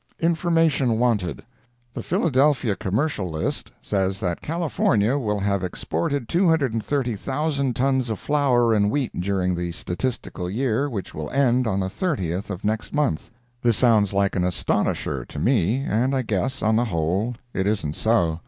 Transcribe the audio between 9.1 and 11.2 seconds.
during the statistical year which